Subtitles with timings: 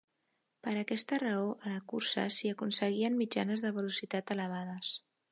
[0.67, 4.95] Per aquesta raó, a la cursa s'hi aconseguien mitjanes de velocitat elevades.